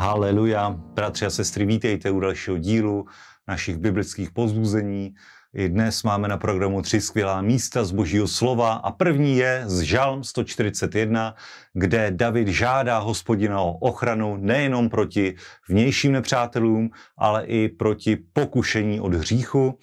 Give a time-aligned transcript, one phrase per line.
[0.00, 0.70] Haleluja.
[0.70, 3.06] Bratři a sestry, vítejte u dalšího dílu
[3.48, 5.14] našich biblických pozbuzení.
[5.58, 9.80] I dnes máme na programu tři skvělá místa z božího slova a první je z
[9.80, 11.34] Žalm 141,
[11.72, 15.34] kde David žádá hospodina o ochranu nejenom proti
[15.68, 19.78] vnějším nepřátelům, ale i proti pokušení od hříchu.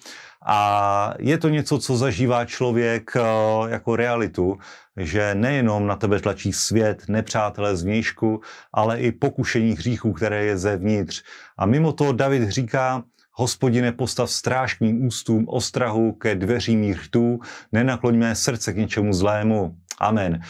[0.46, 3.20] A je to něco, co zažívá člověk eh,
[3.68, 4.58] jako realitu,
[4.96, 8.40] že nejenom na tebe tlačí svět, nepřátelé zvnějšku,
[8.72, 11.22] ale i pokušení hříchů, které je zevnitř.
[11.58, 13.02] A mimo to David říká,
[13.38, 17.40] Hospodine, postav stráž k mým ústům, ostrahu ke dveřím mých rtů,
[17.72, 19.76] nenakloň mé srdce k něčemu zlému.
[19.98, 20.40] Amen.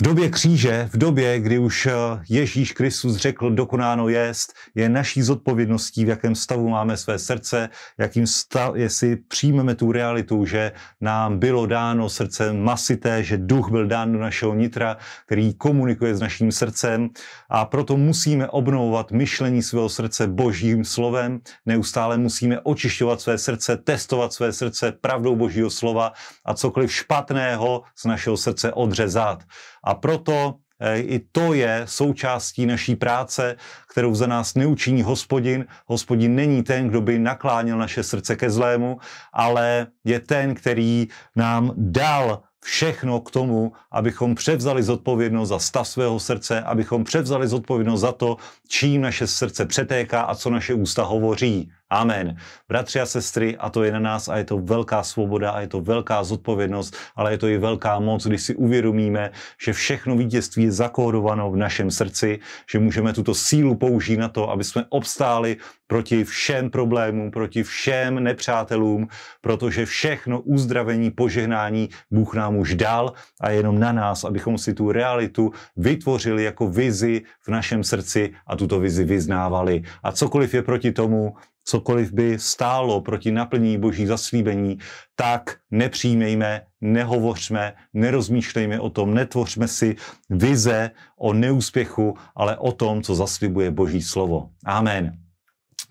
[0.00, 1.92] V době kříže, v době, kdy už eh,
[2.28, 7.68] Ježíš Kristus řekl, dokonáno jest, je naší zodpovědností, v jakém stavu máme své srdce,
[7.98, 13.86] jakým stav, jestli přijmeme tu realitu, že nám bylo dáno srdce masité, že duch byl
[13.86, 14.96] dán do našeho nitra,
[15.26, 17.08] který komunikuje s naším srdcem
[17.48, 24.32] a proto musíme obnovovat myšlení svého srdce božím slovem, neustále musíme očišťovat své srdce, testovat
[24.32, 26.12] své srdce pravdou božího slova
[26.44, 29.44] a cokoliv špatného z našeho srdce odřezat.
[29.86, 33.56] A proto eh, i to je součástí naší práce,
[33.90, 35.66] kterou za nás neučiní hospodin.
[35.86, 38.98] Hospodin není ten, kdo by nakláněl naše srdce ke zlému,
[39.32, 46.20] ale je ten, který nám dal všechno k tomu, abychom převzali zodpovědnost za stav svého
[46.20, 48.36] srdce, abychom převzali zodpovědnost za to,
[48.68, 51.70] čím naše srdce přetéká a co naše ústa hovoří.
[51.90, 52.36] Amen.
[52.68, 55.68] Bratři a sestry, a to je na nás a je to velká svoboda a je
[55.68, 59.30] to velká zodpovědnost, ale je to i velká moc, když si uvědomíme,
[59.64, 62.38] že všechno vítězství je zakódováno v našem srdci,
[62.70, 65.56] že můžeme tuto sílu použít na to, aby jsme obstáli
[65.86, 69.08] proti všem problémům, proti všem nepřátelům,
[69.40, 74.92] protože všechno uzdravení, požehnání Bůh nám už dal a jenom na nás, abychom si tu
[74.92, 79.82] realitu vytvořili jako vizi v našem srdci a tuto vizi vyznávali.
[80.02, 81.34] A cokoliv je proti tomu,
[81.66, 84.78] cokoliv by stálo proti naplnění boží zaslíbení,
[85.14, 89.96] tak nepřijmejme, nehovořme, nerozmýšlejme o tom, netvořme si
[90.30, 94.50] vize o neúspěchu, ale o tom, co zaslibuje boží slovo.
[94.64, 95.18] Amen.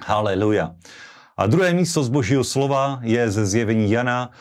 [0.06, 0.76] Haleluja.
[1.38, 4.32] A druhé místo z božího slova je ze zjevení Jana,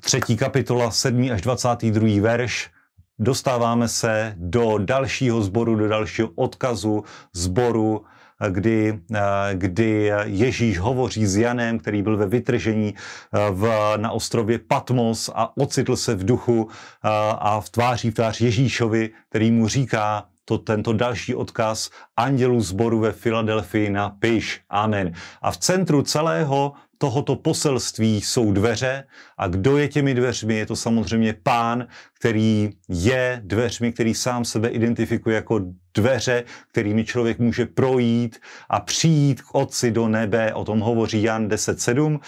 [0.00, 1.30] třetí kapitola, 7.
[1.32, 2.20] až 22.
[2.20, 2.70] verš.
[3.18, 8.04] Dostáváme se do dalšího zboru, do dalšího odkazu zboru
[8.48, 9.20] kdy, eh,
[9.54, 15.56] kdy Ježíš hovoří s Janem, který byl ve vytržení eh, v, na ostrově Patmos a
[15.56, 17.08] ocitl se v duchu eh,
[17.38, 23.00] a v tváří v tvář Ježíšovi, který mu říká, to, tento další odkaz andělů zboru
[23.00, 24.60] ve Filadelfii na Piš.
[24.70, 25.12] Amen.
[25.42, 29.04] A v centru celého tohoto poselství jsou dveře
[29.38, 30.54] a kdo je těmi dveřmi?
[30.54, 35.60] Je to samozřejmě pán, který je dveřmi, který sám sebe identifikuje jako
[35.94, 40.54] dveře, kterými člověk může projít a přijít k Otci do nebe.
[40.54, 42.20] O tom hovoří Jan 10.7.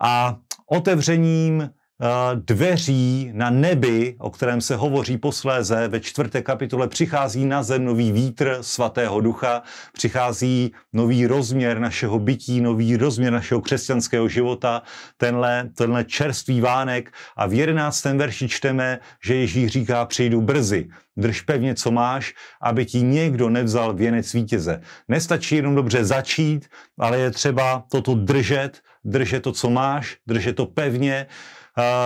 [0.00, 0.36] A
[0.66, 1.70] otevřením
[2.34, 8.12] dveří na nebi, o kterém se hovoří posléze ve čtvrté kapitole, přichází na zem nový
[8.12, 14.82] vítr svatého ducha, přichází nový rozměr našeho bytí, nový rozměr našeho křesťanského života,
[15.16, 21.40] tenhle, tenhle čerstvý vánek a v jedenáctém verši čteme, že Ježíš říká, přijdu brzy, drž
[21.40, 24.80] pevně, co máš, aby ti někdo nevzal věnec vítěze.
[25.08, 26.66] Nestačí jenom dobře začít,
[26.98, 31.26] ale je třeba toto držet, držet to, co máš, držet to pevně,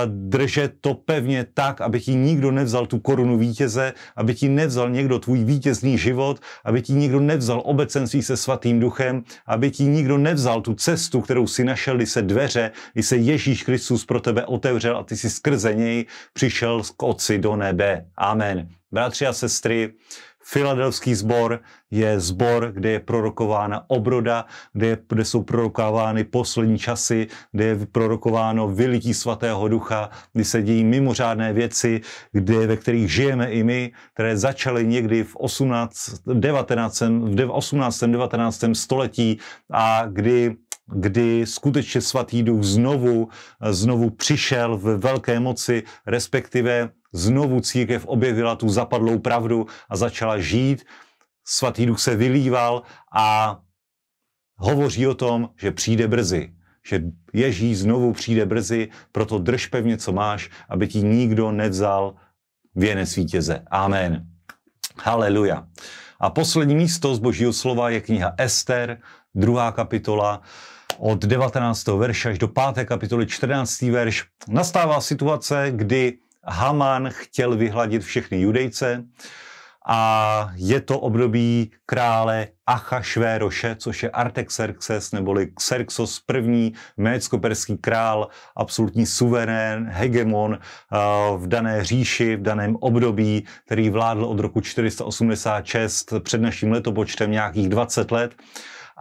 [0.06, 5.18] držet to pevně tak, aby ti nikdo nevzal tu korunu vítěze, aby ti nevzal někdo
[5.18, 10.60] tvůj vítězný život, aby ti nikdo nevzal obecenství se svatým duchem, aby ti nikdo nevzal
[10.60, 14.96] tu cestu, kterou si našel, kdy se dveře, kdy se Ježíš Kristus pro tebe otevřel
[14.96, 18.04] a ty si skrze něj přišel k Otci do nebe.
[18.16, 18.81] Amen.
[18.92, 19.92] Bratři a sestry,
[20.44, 21.60] Filadelský sbor
[21.90, 27.86] je sbor, kde je prorokována obroda, kde, je, kde jsou prorokovány poslední časy, kde je
[27.86, 32.00] prorokováno vylití svatého ducha, kdy se dějí mimořádné věci,
[32.32, 35.96] kde, ve kterých žijeme i my, které začaly někdy v 18.
[36.34, 37.00] 19.
[37.00, 38.00] v 18.
[38.00, 38.64] 19.
[38.72, 39.38] století
[39.70, 40.56] a kdy
[40.94, 43.28] kdy skutečně svatý duch znovu,
[43.70, 50.84] znovu přišel v velké moci, respektive znovu církev objevila tu zapadlou pravdu a začala žít.
[51.44, 52.82] Svatý duch se vylíval
[53.14, 53.58] a
[54.56, 56.52] hovoří o tom, že přijde brzy.
[56.86, 62.14] Že Ježíš znovu přijde brzy, proto drž pevně, co máš, aby ti nikdo nevzal
[62.74, 63.62] věnec vítěze.
[63.70, 64.26] Amen.
[65.02, 65.66] Haleluja.
[66.20, 68.98] A poslední místo z božího slova je kniha Ester,
[69.34, 70.42] druhá kapitola,
[70.98, 71.86] od 19.
[71.86, 72.84] verše až do 5.
[72.84, 73.82] kapitoly 14.
[73.82, 74.24] verš.
[74.48, 79.04] Nastává situace, kdy Haman chtěl vyhladit všechny judejce
[79.86, 89.06] a je to období krále Achašvéroše, což je Artaxerxes neboli Xerxos I, mécko-perský král, absolutní
[89.06, 90.96] suverén, hegemon eh,
[91.36, 97.68] v dané říši, v daném období, který vládl od roku 486 před naším letopočtem nějakých
[97.68, 98.34] 20 let.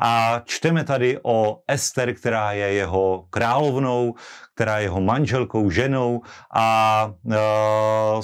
[0.01, 4.15] A čteme tady o Ester, která je jeho královnou,
[4.55, 6.21] která je jeho manželkou, ženou
[6.53, 8.21] a uh,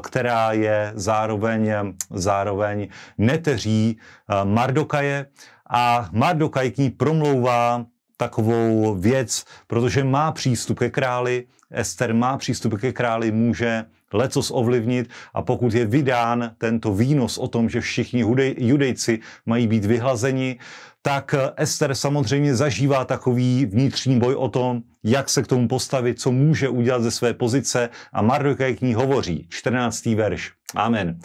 [0.00, 2.88] která je zároveň, zároveň
[3.18, 3.98] neteří
[4.44, 5.26] Mardokaje.
[5.70, 7.84] A Mardokaj k ní promlouvá
[8.20, 15.08] takovou věc, protože má přístup ke králi, Ester má přístup ke králi, může lecos ovlivnit
[15.34, 18.24] a pokud je vydán tento výnos o tom, že všichni
[18.58, 20.58] judejci mají být vyhlazeni,
[21.02, 26.32] tak Ester samozřejmě zažívá takový vnitřní boj o tom, jak se k tomu postavit, co
[26.32, 29.46] může udělat ze své pozice a Mardokaj k ní hovoří.
[29.48, 30.06] 14.
[30.06, 30.52] verš.
[30.74, 31.18] Amen.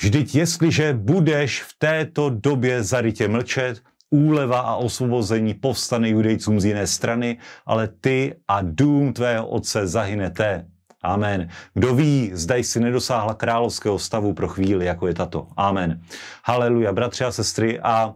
[0.00, 6.86] Vždyť jestliže budeš v této době zarytě mlčet, úleva a osvobození povstane judejcům z jiné
[6.86, 10.66] strany, ale ty a dům tvého otce zahynete.
[11.02, 11.48] Amen.
[11.74, 15.48] Kdo ví, zdaj si nedosáhla královského stavu pro chvíli, jako je tato.
[15.56, 16.00] Amen.
[16.44, 17.80] Haleluja, bratři a sestry.
[17.80, 18.14] A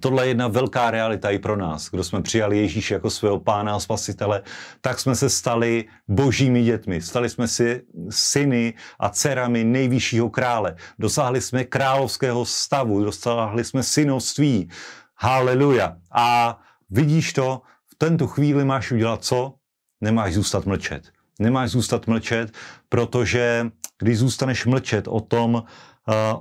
[0.00, 1.90] Tohle je jedna velká realita i pro nás.
[1.90, 4.42] Kdo jsme přijali Ježíše jako svého pána a spasitele,
[4.80, 7.00] tak jsme se stali božími dětmi.
[7.00, 10.76] Stali jsme si syny a dcerami nejvyššího krále.
[10.98, 14.70] Dosáhli jsme královského stavu, dosáhli jsme synovství.
[15.16, 15.96] Haleluja.
[16.12, 16.58] A
[16.90, 19.54] vidíš to, v tento chvíli máš udělat co?
[20.00, 21.10] Nemáš zůstat mlčet.
[21.38, 22.52] Nemáš zůstat mlčet,
[22.88, 25.62] protože když zůstaneš mlčet o tom,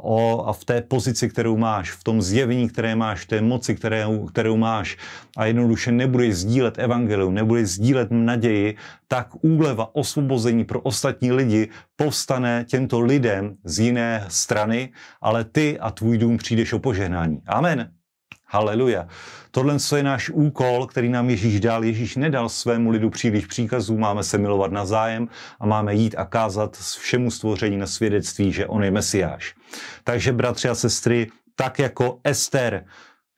[0.02, 3.76] o, a v té pozici, kterou máš, v tom zjevení, které máš, v té moci,
[3.76, 4.98] kterou, kterou máš
[5.38, 8.78] a jednoduše nebudeš sdílet evangelium, nebudeš sdílet naději,
[9.08, 15.92] tak úleva osvobození pro ostatní lidi povstane těmto lidem z jiné strany, ale ty a
[15.92, 17.42] tvůj dům přijdeš o požehnání.
[17.48, 17.92] Amen.
[18.54, 19.08] Haleluja.
[19.52, 21.84] Tohle je náš úkol, který nám Ježíš dal.
[21.84, 25.28] Ježíš nedal svému lidu příliš příkazů, máme se milovat na zájem
[25.60, 29.56] a máme jít a kázat všemu stvoření na svědectví, že on je Mesiáš.
[30.04, 32.86] Takže bratři a sestry, tak jako Ester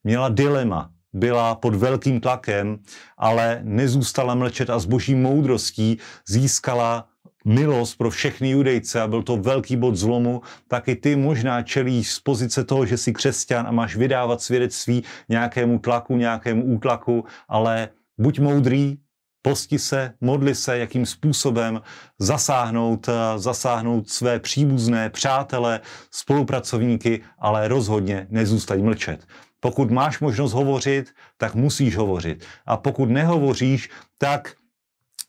[0.03, 2.79] měla dilema, byla pod velkým tlakem,
[3.17, 5.97] ale nezůstala mlčet a s boží moudrostí
[6.27, 7.07] získala
[7.45, 12.11] milost pro všechny judejce a byl to velký bod zlomu, tak i ty možná čelíš
[12.11, 17.89] z pozice toho, že jsi křesťan a máš vydávat svědectví nějakému tlaku, nějakému útlaku, ale
[18.17, 18.97] buď moudrý,
[19.41, 21.81] posti se, modli se, jakým způsobem
[22.19, 25.79] zasáhnout, zasáhnout své příbuzné, přátele,
[26.11, 29.25] spolupracovníky, ale rozhodně nezůstaň mlčet.
[29.59, 32.45] Pokud máš možnost hovořit, tak musíš hovořit.
[32.65, 34.55] A pokud nehovoříš, tak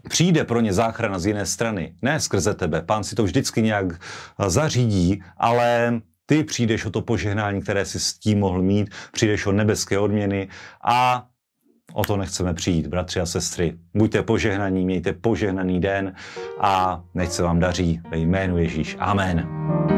[0.08, 1.94] přijde pro ně záchrana z jiné strany.
[2.02, 7.02] Ne skrze tebe, pán si to vždycky nějak eh, zařídí, ale ty přijdeš o to
[7.02, 10.48] požehnání, které si s tím mohl mít, přijdeš o nebeské odměny
[10.84, 11.26] a
[11.92, 13.74] o to nechceme přijít, bratři a sestry.
[13.94, 16.14] Buďte požehnaní, mějte požehnaný den
[16.60, 18.96] a nech se vám daří ve jménu Ježíš.
[18.98, 19.95] Amen.